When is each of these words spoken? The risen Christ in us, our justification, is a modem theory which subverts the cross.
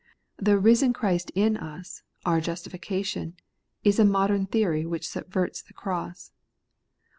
The 0.37 0.57
risen 0.57 0.93
Christ 0.93 1.31
in 1.35 1.55
us, 1.55 2.01
our 2.25 2.41
justification, 2.41 3.35
is 3.83 3.99
a 3.99 4.03
modem 4.03 4.47
theory 4.47 4.83
which 4.83 5.07
subverts 5.07 5.61
the 5.61 5.73
cross. 5.75 6.31